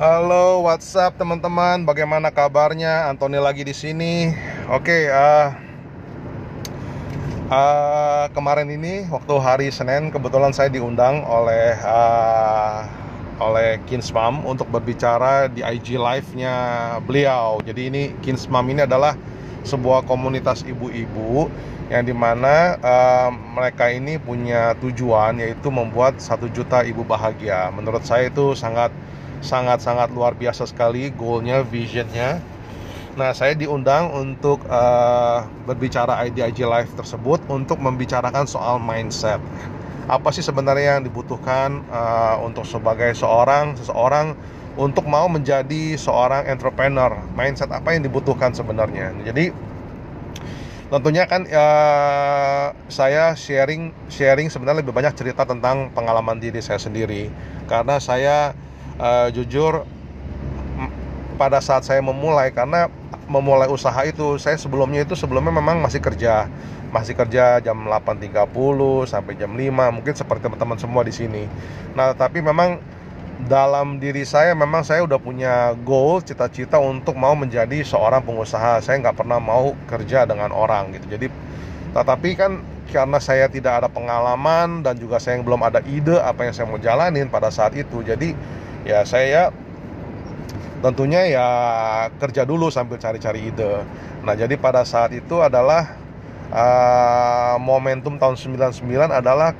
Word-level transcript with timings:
Halo, 0.00 0.64
WhatsApp 0.64 1.20
teman-teman? 1.20 1.84
Bagaimana 1.84 2.32
kabarnya? 2.32 3.12
Antoni 3.12 3.36
lagi 3.36 3.68
di 3.68 3.76
sini. 3.76 4.32
Oke, 4.72 5.12
uh, 5.12 5.52
uh, 7.52 8.24
kemarin 8.32 8.72
ini 8.72 9.04
waktu 9.12 9.34
hari 9.36 9.68
Senin 9.68 10.08
kebetulan 10.08 10.56
saya 10.56 10.72
diundang 10.72 11.20
oleh 11.28 11.76
uh, 11.84 12.88
oleh 13.44 13.76
Kinsmam 13.84 14.40
untuk 14.48 14.72
berbicara 14.72 15.52
di 15.52 15.60
IG 15.60 16.00
live-nya 16.00 16.56
beliau. 17.04 17.60
Jadi 17.60 17.92
ini 17.92 18.02
Kinsmam 18.24 18.72
ini 18.72 18.88
adalah 18.88 19.12
sebuah 19.68 20.08
komunitas 20.08 20.64
ibu-ibu 20.64 21.52
yang 21.92 22.08
di 22.08 22.16
mana 22.16 22.80
uh, 22.80 23.28
mereka 23.28 23.92
ini 23.92 24.16
punya 24.16 24.72
tujuan 24.80 25.44
yaitu 25.44 25.68
membuat 25.68 26.16
satu 26.24 26.48
juta 26.48 26.88
ibu 26.88 27.04
bahagia. 27.04 27.68
Menurut 27.68 28.00
saya 28.08 28.32
itu 28.32 28.56
sangat 28.56 28.88
sangat-sangat 29.40 30.12
luar 30.12 30.36
biasa 30.36 30.68
sekali 30.68 31.08
goalnya, 31.12 31.64
visionnya. 31.64 32.40
Nah, 33.18 33.34
saya 33.34 33.58
diundang 33.58 34.14
untuk 34.14 34.62
uh, 34.70 35.42
berbicara 35.66 36.22
IDIG 36.28 36.62
Live 36.62 36.94
tersebut 36.94 37.42
untuk 37.50 37.82
membicarakan 37.82 38.46
soal 38.46 38.78
mindset. 38.78 39.42
Apa 40.06 40.30
sih 40.30 40.46
sebenarnya 40.46 40.98
yang 40.98 41.04
dibutuhkan 41.04 41.82
uh, 41.90 42.38
untuk 42.42 42.62
sebagai 42.66 43.10
seorang 43.18 43.74
seseorang 43.74 44.38
untuk 44.78 45.10
mau 45.10 45.26
menjadi 45.26 45.98
seorang 45.98 46.46
entrepreneur? 46.46 47.18
Mindset 47.34 47.74
apa 47.74 47.92
yang 47.98 48.06
dibutuhkan 48.06 48.54
sebenarnya? 48.54 49.10
Jadi 49.26 49.50
tentunya 50.90 51.26
kan 51.26 51.46
uh, 51.46 52.74
saya 52.90 53.34
sharing 53.38 53.94
sharing 54.10 54.50
sebenarnya 54.50 54.82
lebih 54.82 54.94
banyak 54.94 55.14
cerita 55.14 55.46
tentang 55.46 55.90
pengalaman 55.94 56.42
diri 56.42 56.58
saya 56.58 56.82
sendiri 56.82 57.30
karena 57.70 58.02
saya 58.02 58.50
uh, 59.00 59.28
jujur 59.32 59.88
pada 61.40 61.56
saat 61.64 61.88
saya 61.88 62.04
memulai 62.04 62.52
karena 62.52 62.92
memulai 63.24 63.72
usaha 63.72 63.96
itu 64.04 64.36
saya 64.36 64.60
sebelumnya 64.60 65.08
itu 65.08 65.16
sebelumnya 65.16 65.48
memang 65.48 65.80
masih 65.80 66.04
kerja. 66.04 66.44
Masih 66.90 67.14
kerja 67.14 67.62
jam 67.62 67.86
8.30 67.86 68.50
sampai 69.06 69.38
jam 69.38 69.54
5 69.54 69.94
mungkin 69.94 70.12
seperti 70.12 70.50
teman-teman 70.50 70.76
semua 70.76 71.02
di 71.06 71.14
sini. 71.14 71.46
Nah 71.94 72.12
tapi 72.12 72.42
memang 72.42 72.82
dalam 73.46 73.96
diri 73.96 74.26
saya 74.26 74.52
memang 74.52 74.84
saya 74.84 75.00
udah 75.06 75.16
punya 75.16 75.72
goal 75.86 76.20
cita-cita 76.20 76.76
untuk 76.76 77.16
mau 77.16 77.32
menjadi 77.38 77.80
seorang 77.86 78.20
pengusaha. 78.26 78.82
Saya 78.82 79.00
nggak 79.00 79.16
pernah 79.16 79.38
mau 79.38 79.72
kerja 79.86 80.26
dengan 80.26 80.50
orang 80.50 80.92
gitu. 80.98 81.14
Jadi 81.14 81.26
tetapi 81.94 82.30
kan 82.34 82.58
karena 82.90 83.22
saya 83.22 83.46
tidak 83.46 83.86
ada 83.86 83.88
pengalaman 83.88 84.82
dan 84.82 84.98
juga 84.98 85.22
saya 85.22 85.38
belum 85.38 85.62
ada 85.62 85.78
ide 85.86 86.18
apa 86.18 86.50
yang 86.50 86.54
saya 86.54 86.66
mau 86.66 86.78
jalanin 86.82 87.30
pada 87.30 87.46
saat 87.46 87.70
itu 87.78 88.02
jadi 88.02 88.34
ya 88.84 89.04
saya 89.04 89.52
tentunya 90.80 91.28
ya 91.28 91.48
kerja 92.16 92.48
dulu 92.48 92.72
sambil 92.72 92.96
cari-cari 92.96 93.52
ide. 93.52 93.84
Nah, 94.24 94.32
jadi 94.36 94.56
pada 94.56 94.84
saat 94.84 95.12
itu 95.12 95.40
adalah 95.40 95.96
uh, 96.52 97.56
momentum 97.60 98.16
tahun 98.16 98.36
99 98.36 98.80
adalah 99.12 99.52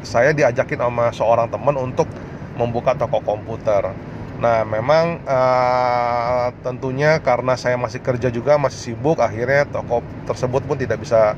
saya 0.00 0.30
diajakin 0.32 0.80
sama 0.80 1.10
seorang 1.12 1.50
teman 1.50 1.76
untuk 1.76 2.06
membuka 2.54 2.94
toko 2.94 3.18
komputer. 3.22 3.90
Nah, 4.40 4.64
memang 4.64 5.20
uh, 5.28 6.48
tentunya 6.64 7.20
karena 7.20 7.58
saya 7.60 7.76
masih 7.76 8.00
kerja 8.00 8.32
juga 8.32 8.56
masih 8.56 8.94
sibuk, 8.94 9.20
akhirnya 9.20 9.68
toko 9.68 10.00
tersebut 10.24 10.64
pun 10.64 10.80
tidak 10.80 11.02
bisa 11.04 11.36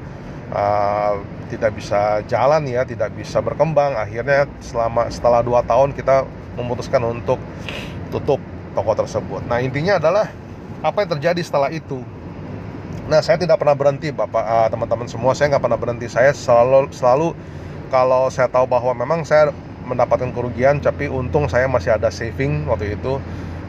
uh, 0.53 1.19
tidak 1.48 1.75
bisa 1.77 2.20
jalan 2.28 2.62
ya, 2.69 2.84
tidak 2.84 3.12
bisa 3.17 3.41
berkembang. 3.41 3.97
Akhirnya 3.97 4.47
selama 4.61 5.09
setelah 5.09 5.41
dua 5.41 5.64
tahun 5.64 5.97
kita 5.97 6.28
memutuskan 6.61 7.00
untuk 7.03 7.41
tutup 8.12 8.39
toko 8.77 8.92
tersebut. 8.92 9.41
Nah 9.48 9.59
intinya 9.64 9.97
adalah 9.97 10.28
apa 10.84 11.05
yang 11.05 11.11
terjadi 11.19 11.41
setelah 11.41 11.72
itu. 11.72 12.00
Nah 13.09 13.20
saya 13.25 13.41
tidak 13.41 13.59
pernah 13.59 13.75
berhenti 13.75 14.14
bapak 14.14 14.44
uh, 14.44 14.69
teman-teman 14.70 15.09
semua 15.09 15.32
saya 15.32 15.56
nggak 15.56 15.65
pernah 15.65 15.81
berhenti. 15.81 16.06
Saya 16.09 16.31
selalu 16.37 16.93
selalu 16.93 17.32
kalau 17.93 18.32
saya 18.32 18.48
tahu 18.48 18.65
bahwa 18.65 18.97
memang 18.97 19.21
saya 19.25 19.53
mendapatkan 19.84 20.31
kerugian, 20.32 20.78
tapi 20.78 21.10
untung 21.10 21.50
saya 21.50 21.66
masih 21.66 21.93
ada 21.93 22.09
saving 22.09 22.65
waktu 22.71 22.97
itu. 22.97 23.19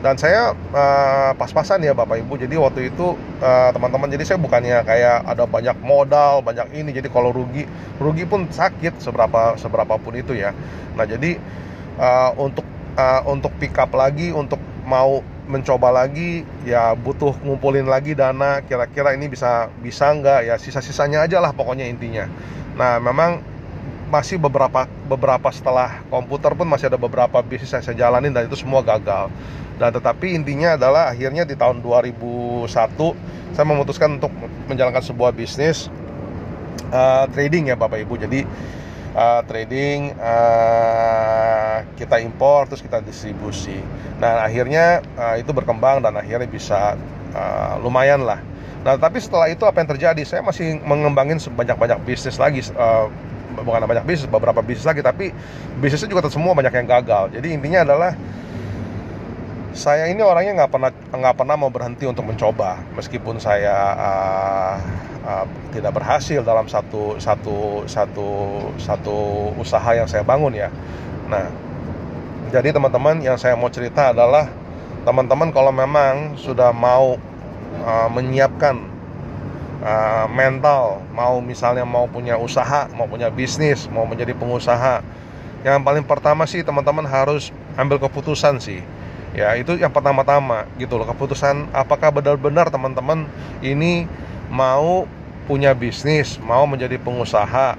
Dan 0.03 0.19
saya 0.19 0.51
uh, 0.51 1.31
pas-pasan 1.39 1.79
ya 1.79 1.95
bapak 1.95 2.19
ibu. 2.19 2.35
Jadi 2.35 2.59
waktu 2.59 2.91
itu 2.91 3.15
uh, 3.39 3.69
teman-teman, 3.71 4.11
jadi 4.11 4.23
saya 4.27 4.39
bukannya 4.43 4.83
kayak 4.83 5.23
ada 5.23 5.47
banyak 5.47 5.79
modal, 5.79 6.43
banyak 6.43 6.75
ini. 6.75 6.91
Jadi 6.91 7.07
kalau 7.07 7.31
rugi, 7.31 7.63
rugi 8.03 8.27
pun 8.27 8.51
sakit 8.51 8.99
seberapa 8.99 9.55
seberapa 9.55 9.95
pun 9.95 10.11
itu 10.19 10.35
ya. 10.35 10.51
Nah 10.99 11.07
jadi 11.07 11.39
uh, 11.95 12.35
untuk 12.35 12.67
uh, 12.99 13.23
untuk 13.31 13.55
pick 13.57 13.79
up 13.79 13.95
lagi 13.95 14.35
untuk 14.35 14.59
mau 14.83 15.23
mencoba 15.43 15.91
lagi 15.91 16.47
ya 16.63 16.95
butuh 16.95 17.35
ngumpulin 17.43 17.87
lagi 17.87 18.15
dana 18.15 18.63
kira-kira 18.63 19.11
ini 19.15 19.27
bisa 19.27 19.67
bisa 19.83 20.11
nggak 20.15 20.47
ya 20.47 20.55
sisa-sisanya 20.55 21.27
aja 21.27 21.43
lah 21.43 21.51
pokoknya 21.51 21.83
intinya 21.83 22.31
nah 22.79 22.95
memang 22.99 23.43
masih 24.13 24.37
beberapa 24.37 24.85
beberapa 25.09 25.49
setelah 25.49 26.05
komputer 26.13 26.53
pun 26.53 26.69
masih 26.69 26.85
ada 26.85 27.01
beberapa 27.01 27.41
bisnis 27.41 27.73
yang 27.73 27.81
saya 27.81 27.97
jalanin 27.97 28.29
dan 28.29 28.45
itu 28.45 28.53
semua 28.53 28.85
gagal. 28.85 29.33
Dan 29.81 29.89
tetapi 29.89 30.37
intinya 30.37 30.77
adalah 30.77 31.09
akhirnya 31.09 31.49
di 31.49 31.57
tahun 31.57 31.81
2001 31.81 32.69
saya 33.57 33.65
memutuskan 33.65 34.21
untuk 34.21 34.29
menjalankan 34.69 35.01
sebuah 35.01 35.33
bisnis 35.33 35.89
uh, 36.93 37.25
trading 37.33 37.73
ya 37.73 37.75
Bapak 37.75 38.05
Ibu. 38.05 38.21
Jadi 38.21 38.45
uh, 39.17 39.41
trading 39.49 40.13
uh, 40.21 41.81
kita 41.97 42.21
impor 42.21 42.69
terus 42.69 42.85
kita 42.85 43.01
distribusi. 43.01 43.81
Nah 44.21 44.45
akhirnya 44.45 45.01
uh, 45.17 45.41
itu 45.41 45.49
berkembang 45.49 46.05
dan 46.05 46.13
akhirnya 46.21 46.45
bisa 46.45 46.93
uh, 47.33 47.81
lumayan 47.81 48.21
lah. 48.21 48.37
Nah 48.85 48.93
tapi 49.01 49.17
setelah 49.17 49.49
itu 49.49 49.65
apa 49.65 49.81
yang 49.81 49.89
terjadi? 49.89 50.21
Saya 50.21 50.45
masih 50.45 50.77
mengembangin 50.85 51.41
sebanyak-banyak 51.41 51.97
bisnis 52.05 52.37
lagi 52.37 52.61
uh, 52.77 53.09
bukan 53.61 53.85
banyak 53.85 54.05
bisnis 54.05 54.25
beberapa 54.25 54.65
bisnis 54.65 54.89
lagi 54.89 55.05
tapi 55.05 55.29
bisnisnya 55.77 56.09
juga 56.09 56.25
semua 56.33 56.57
banyak 56.57 56.73
yang 56.73 56.87
gagal 56.89 57.23
jadi 57.37 57.47
intinya 57.53 57.85
adalah 57.85 58.11
saya 59.73 60.05
ini 60.05 60.21
orangnya 60.21 60.63
nggak 60.63 60.71
pernah 60.71 60.91
nggak 60.93 61.35
pernah 61.37 61.55
mau 61.57 61.73
berhenti 61.73 62.05
untuk 62.05 62.29
mencoba 62.29 62.77
meskipun 62.93 63.41
saya 63.41 63.73
uh, 63.97 64.75
uh, 65.25 65.45
tidak 65.73 65.97
berhasil 65.97 66.45
dalam 66.45 66.69
satu 66.69 67.17
satu 67.17 67.87
satu 67.89 68.29
satu 68.77 69.17
usaha 69.57 69.89
yang 69.95 70.05
saya 70.05 70.21
bangun 70.21 70.53
ya. 70.53 70.69
Nah, 71.25 71.49
jadi 72.53 72.75
teman-teman 72.75 73.23
yang 73.23 73.39
saya 73.39 73.57
mau 73.57 73.71
cerita 73.71 74.13
adalah 74.13 74.45
teman-teman 75.03 75.49
kalau 75.49 75.73
memang 75.73 76.37
sudah 76.37 76.69
mau 76.69 77.17
uh, 77.81 78.07
menyiapkan 78.13 78.92
uh, 79.83 80.25
mental, 80.31 81.03
mau 81.11 81.43
misalnya 81.43 81.83
mau 81.83 82.07
punya 82.07 82.39
usaha, 82.39 82.87
mau 82.95 83.05
punya 83.05 83.27
bisnis, 83.27 83.85
mau 83.91 84.07
menjadi 84.07 84.31
pengusaha, 84.31 85.03
yang 85.63 85.79
paling 85.83 86.03
pertama 86.03 86.47
sih 86.47 86.63
teman-teman 86.63 87.03
harus 87.07 87.51
ambil 87.75 87.99
keputusan 87.99 88.59
sih. 88.63 88.83
Ya 89.33 89.49
itu 89.57 89.79
yang 89.81 89.89
pertama-tama 89.89 90.69
gitu 90.77 90.93
loh 90.93 91.09
keputusan 91.09 91.73
apakah 91.73 92.13
benar-benar 92.13 92.69
teman-teman 92.69 93.25
ini 93.65 94.05
mau 94.53 95.09
punya 95.49 95.73
bisnis 95.73 96.37
mau 96.37 96.69
menjadi 96.69 97.01
pengusaha 97.01 97.73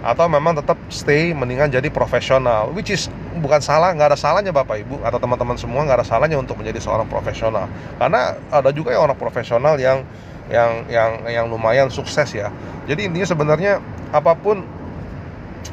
atau 0.00 0.26
memang 0.32 0.56
tetap 0.56 0.78
stay 0.86 1.34
mendingan 1.34 1.66
jadi 1.66 1.90
profesional. 1.90 2.70
Which 2.72 2.94
is 2.94 3.10
bukan 3.42 3.58
salah 3.58 3.90
nggak 3.90 4.14
ada 4.14 4.18
salahnya 4.20 4.54
bapak 4.54 4.86
ibu 4.86 5.02
atau 5.02 5.18
teman-teman 5.18 5.58
semua 5.58 5.82
nggak 5.82 6.04
ada 6.04 6.06
salahnya 6.06 6.38
untuk 6.38 6.56
menjadi 6.60 6.78
seorang 6.78 7.10
profesional. 7.10 7.66
Karena 7.98 8.38
ada 8.48 8.70
juga 8.70 8.94
yang 8.94 9.10
orang 9.10 9.18
profesional 9.18 9.76
yang 9.76 10.06
yang 10.50 10.70
yang 10.90 11.10
yang 11.30 11.46
lumayan 11.46 11.86
sukses 11.88 12.34
ya 12.34 12.50
jadi 12.90 13.06
intinya 13.06 13.28
sebenarnya 13.30 13.78
apa 14.10 14.34
pun 14.34 14.66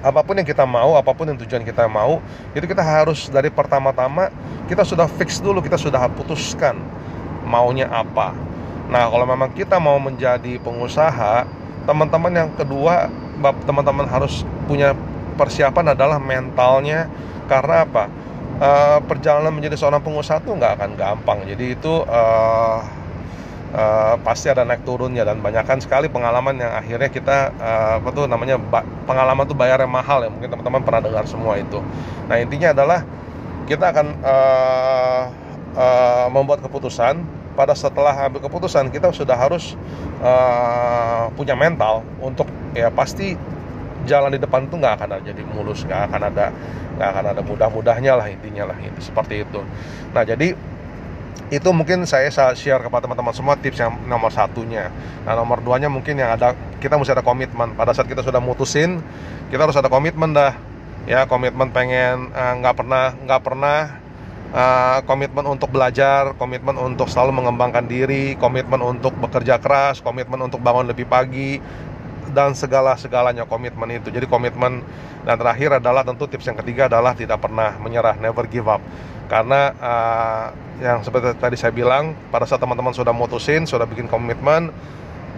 apa 0.04 0.22
pun 0.22 0.38
yang 0.38 0.46
kita 0.46 0.68
mau, 0.68 0.94
apa 0.94 1.10
pun 1.16 1.26
yang 1.26 1.40
tujuan 1.42 1.64
kita 1.66 1.90
mau, 1.90 2.22
itu 2.54 2.66
kita 2.70 2.84
harus 2.84 3.32
dari 3.34 3.50
pertama-tama 3.50 4.30
kita 4.70 4.84
sudah 4.86 5.10
fix 5.10 5.42
dulu, 5.42 5.64
kita 5.64 5.80
sudah 5.80 6.06
putuskan 6.12 6.78
maunya 7.48 7.88
apa. 7.90 8.36
Nah, 8.88 9.08
kalau 9.10 9.26
memang 9.26 9.52
kita 9.56 9.80
mau 9.80 9.98
menjadi 10.00 10.60
pengusaha, 10.62 11.48
teman-teman 11.88 12.32
yang 12.36 12.50
kedua, 12.54 13.10
teman-teman 13.64 14.06
harus 14.08 14.44
punya 14.68 14.94
persiapan 15.40 15.96
adalah 15.96 16.20
mentalnya 16.20 17.08
karena 17.48 17.88
apa? 17.88 18.06
Uh, 18.58 18.98
perjalanan 19.06 19.54
menjadi 19.54 19.78
seorang 19.78 20.02
pengusaha 20.02 20.42
itu 20.42 20.50
nggak 20.50 20.82
akan 20.82 20.92
gampang. 20.98 21.46
Jadi 21.46 21.78
itu 21.78 21.94
uh, 22.10 22.82
uh, 23.74 24.16
pasti 24.22 24.48
ada 24.48 24.64
naik 24.64 24.86
turunnya 24.88 25.26
dan 25.28 25.40
banyakkan 25.44 25.82
sekali 25.82 26.08
pengalaman 26.08 26.60
yang 26.60 26.72
akhirnya 26.72 27.10
kita 27.12 27.38
uh, 27.58 27.92
apa 28.00 28.10
tuh 28.14 28.30
namanya 28.30 28.56
pengalaman 29.10 29.44
tuh 29.48 29.58
bayarnya 29.58 29.90
mahal 29.90 30.24
ya. 30.24 30.30
Mungkin 30.32 30.48
teman-teman 30.52 30.82
pernah 30.86 31.02
dengar 31.04 31.26
semua 31.28 31.58
itu. 31.60 31.82
Nah 32.30 32.38
intinya 32.40 32.72
adalah 32.72 33.04
kita 33.68 33.92
akan 33.92 34.08
uh, 34.24 35.24
uh, 35.76 36.28
membuat 36.32 36.64
keputusan. 36.64 37.40
Pada 37.58 37.74
setelah 37.74 38.14
ambil 38.30 38.46
keputusan 38.46 38.94
kita 38.94 39.10
sudah 39.10 39.34
harus 39.34 39.74
uh, 40.22 41.26
punya 41.34 41.58
mental 41.58 42.06
untuk 42.22 42.46
ya 42.78 42.94
pasti 42.94 43.34
jalan 44.06 44.30
di 44.30 44.38
depan 44.38 44.70
itu 44.70 44.78
nggak 44.78 44.94
akan 45.02 45.10
ada 45.18 45.26
jadi 45.26 45.42
mulus 45.42 45.82
nggak 45.82 46.02
akan 46.06 46.22
ada 46.30 46.54
nggak 47.02 47.10
akan 47.10 47.26
ada 47.34 47.42
mudah-mudahnya 47.42 48.14
lah 48.14 48.30
intinya 48.30 48.70
lah 48.70 48.78
itu 48.78 49.02
seperti 49.02 49.42
itu. 49.42 49.66
Nah 50.14 50.22
jadi 50.22 50.54
itu 51.48 51.70
mungkin 51.72 52.04
saya 52.04 52.28
share 52.32 52.82
kepada 52.84 53.08
teman-teman 53.08 53.32
semua 53.32 53.56
tips 53.56 53.80
yang 53.80 53.96
nomor 54.04 54.34
satunya. 54.34 54.92
Nah 55.24 55.34
nomor 55.38 55.64
duanya 55.64 55.88
mungkin 55.88 56.20
yang 56.20 56.36
ada 56.36 56.58
kita 56.84 57.00
mesti 57.00 57.16
ada 57.16 57.24
komitmen. 57.24 57.72
Pada 57.78 57.96
saat 57.96 58.10
kita 58.10 58.20
sudah 58.20 58.44
mutusin 58.44 59.00
kita 59.48 59.64
harus 59.64 59.78
ada 59.80 59.88
komitmen 59.88 60.36
dah. 60.36 60.54
Ya 61.08 61.24
komitmen 61.24 61.72
pengen 61.72 62.36
eh, 62.36 62.54
nggak 62.60 62.76
uh, 62.76 62.78
pernah 62.84 63.06
nggak 63.16 63.42
pernah 63.42 63.80
uh, 64.52 65.00
komitmen 65.08 65.48
untuk 65.48 65.72
belajar 65.72 66.36
komitmen 66.36 66.76
untuk 66.76 67.08
selalu 67.08 67.44
mengembangkan 67.44 67.88
diri 67.88 68.36
komitmen 68.36 68.80
untuk 68.84 69.16
bekerja 69.16 69.60
keras 69.60 70.00
komitmen 70.04 70.40
untuk 70.44 70.60
bangun 70.60 70.88
lebih 70.88 71.08
pagi 71.08 71.60
dan 72.32 72.56
segala 72.56 72.96
segalanya 73.00 73.44
komitmen 73.48 74.00
itu. 74.00 74.12
Jadi 74.12 74.26
komitmen 74.28 74.84
dan 75.24 75.36
terakhir 75.36 75.80
adalah 75.80 76.04
tentu 76.08 76.28
tips 76.28 76.48
yang 76.48 76.58
ketiga 76.60 76.88
adalah 76.88 77.16
tidak 77.16 77.40
pernah 77.44 77.76
menyerah 77.80 78.16
never 78.20 78.48
give 78.48 78.68
up. 78.68 78.80
Karena 79.28 79.76
uh, 79.76 80.46
yang 80.80 81.04
seperti 81.04 81.36
tadi 81.36 81.60
saya 81.60 81.76
bilang 81.76 82.16
pada 82.32 82.48
saat 82.48 82.64
teman-teman 82.64 82.96
sudah 82.96 83.12
mutusin 83.12 83.68
sudah 83.68 83.84
bikin 83.84 84.08
komitmen 84.08 84.72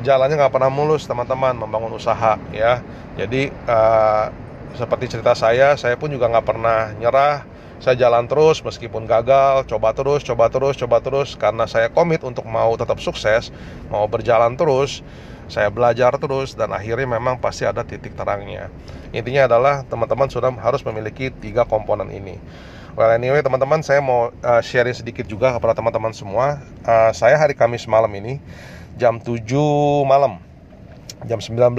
jalannya 0.06 0.36
nggak 0.40 0.54
pernah 0.54 0.72
mulus 0.72 1.10
teman-teman 1.10 1.58
membangun 1.58 1.98
usaha 1.98 2.38
ya. 2.54 2.80
Jadi 3.18 3.50
uh, 3.66 4.30
seperti 4.78 5.18
cerita 5.18 5.34
saya 5.34 5.74
saya 5.74 5.98
pun 5.98 6.14
juga 6.14 6.30
nggak 6.30 6.46
pernah 6.46 6.94
nyerah 7.02 7.44
saya 7.80 7.96
jalan 7.96 8.28
terus 8.28 8.60
meskipun 8.60 9.08
gagal 9.08 9.64
coba 9.72 9.96
terus 9.96 10.22
coba 10.28 10.52
terus 10.52 10.76
coba 10.76 11.00
terus. 11.00 11.40
Karena 11.40 11.64
saya 11.64 11.88
komit 11.88 12.22
untuk 12.28 12.44
mau 12.44 12.76
tetap 12.76 13.00
sukses 13.00 13.56
mau 13.88 14.04
berjalan 14.06 14.60
terus 14.60 15.00
saya 15.50 15.72
belajar 15.74 16.14
terus 16.22 16.54
dan 16.54 16.70
akhirnya 16.76 17.10
memang 17.10 17.42
pasti 17.42 17.66
ada 17.66 17.82
titik 17.82 18.14
terangnya. 18.14 18.70
Intinya 19.16 19.50
adalah 19.50 19.82
teman-teman 19.88 20.30
sudah 20.30 20.54
harus 20.62 20.86
memiliki 20.86 21.34
tiga 21.34 21.66
komponen 21.66 22.12
ini. 22.14 22.38
Well 22.94 23.16
anyway 23.16 23.40
teman-teman 23.40 23.80
saya 23.80 24.04
mau 24.04 24.30
uh, 24.30 24.62
sharing 24.62 24.94
sedikit 24.94 25.26
juga 25.26 25.56
kepada 25.56 25.74
teman-teman 25.74 26.12
semua. 26.12 26.60
Uh, 26.84 27.10
Saya 27.16 27.40
hari 27.40 27.56
Kamis 27.56 27.88
malam 27.88 28.12
ini 28.12 28.38
jam 29.00 29.18
7 29.18 29.40
malam 30.04 30.49
jam 31.28 31.44
19.00 31.44 31.76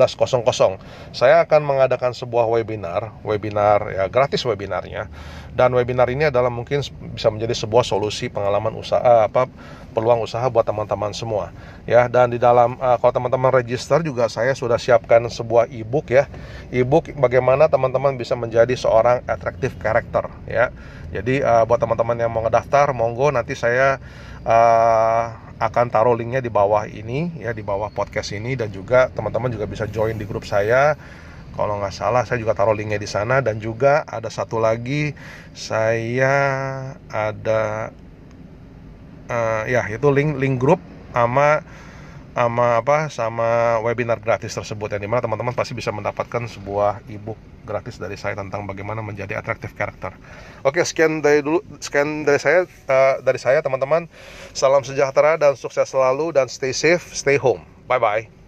saya 1.16 1.42
akan 1.42 1.60
mengadakan 1.64 2.12
sebuah 2.12 2.44
webinar 2.44 3.16
webinar 3.24 3.88
ya 3.92 4.04
gratis 4.10 4.44
webinarnya. 4.44 5.08
Dan 5.50 5.74
webinar 5.74 6.06
ini 6.06 6.30
adalah 6.30 6.48
mungkin 6.48 6.80
bisa 7.12 7.28
menjadi 7.28 7.52
sebuah 7.58 7.82
solusi 7.82 8.30
pengalaman 8.30 8.70
usaha 8.78 9.26
apa 9.26 9.50
peluang 9.90 10.22
usaha 10.22 10.46
buat 10.46 10.62
teman-teman 10.62 11.10
semua 11.10 11.50
ya. 11.88 12.06
Dan 12.06 12.30
di 12.30 12.38
dalam 12.38 12.78
uh, 12.78 12.96
kalau 13.02 13.12
teman-teman 13.16 13.50
register 13.50 14.04
juga 14.04 14.30
saya 14.30 14.54
sudah 14.54 14.78
siapkan 14.78 15.24
sebuah 15.26 15.66
ebook 15.72 16.12
ya. 16.14 16.30
Ebook 16.70 17.10
bagaimana 17.18 17.66
teman-teman 17.66 18.14
bisa 18.14 18.38
menjadi 18.38 18.72
seorang 18.78 19.26
attractive 19.26 19.74
character 19.82 20.30
ya. 20.46 20.70
Jadi 21.10 21.42
uh, 21.42 21.66
buat 21.66 21.82
teman-teman 21.82 22.14
yang 22.14 22.30
mau 22.30 22.46
ngedaftar 22.46 22.94
monggo 22.94 23.34
nanti 23.34 23.58
saya 23.58 23.98
uh, 24.46 25.49
akan 25.60 25.92
taruh 25.92 26.16
linknya 26.16 26.40
di 26.40 26.48
bawah 26.48 26.88
ini 26.88 27.36
ya 27.36 27.52
di 27.52 27.60
bawah 27.60 27.92
podcast 27.92 28.32
ini. 28.32 28.56
Dan 28.56 28.72
juga 28.72 29.12
teman-teman 29.12 29.52
juga 29.52 29.68
bisa 29.68 29.84
join 29.84 30.16
di 30.16 30.24
grup 30.24 30.48
saya. 30.48 30.96
Kalau 31.52 31.76
nggak 31.76 31.92
salah 31.92 32.24
saya 32.24 32.40
juga 32.40 32.56
taruh 32.56 32.72
linknya 32.72 32.96
di 32.96 33.04
sana. 33.04 33.44
Dan 33.44 33.60
juga 33.60 34.02
ada 34.08 34.32
satu 34.32 34.56
lagi 34.56 35.12
saya 35.52 36.34
ada 37.12 37.92
uh, 39.28 39.62
ya 39.68 39.84
itu 39.92 40.08
link 40.08 40.40
link 40.40 40.56
grup 40.56 40.80
sama 41.12 41.60
sama 42.40 42.80
apa 42.80 43.12
sama 43.12 43.76
webinar 43.84 44.16
gratis 44.16 44.56
tersebut 44.56 44.96
yang 44.96 45.04
di 45.04 45.10
mana 45.12 45.20
teman-teman 45.20 45.52
pasti 45.52 45.76
bisa 45.76 45.92
mendapatkan 45.92 46.48
sebuah 46.48 47.04
ebook 47.12 47.36
gratis 47.68 48.00
dari 48.00 48.16
saya 48.16 48.32
tentang 48.32 48.64
bagaimana 48.64 49.04
menjadi 49.04 49.36
atraktif 49.36 49.76
karakter. 49.76 50.16
Oke 50.64 50.80
sekian 50.80 51.20
dari 51.20 51.44
dulu 51.44 51.60
sekian 51.84 52.24
dari 52.24 52.40
saya 52.40 52.64
uh, 52.64 53.20
dari 53.20 53.36
saya 53.36 53.60
teman-teman 53.60 54.08
salam 54.56 54.80
sejahtera 54.80 55.36
dan 55.36 55.52
sukses 55.52 55.84
selalu 55.84 56.32
dan 56.32 56.48
stay 56.48 56.72
safe 56.72 57.12
stay 57.12 57.36
home 57.36 57.60
bye 57.84 58.00
bye. 58.00 58.39